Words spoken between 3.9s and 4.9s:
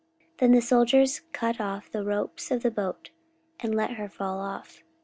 her fall off.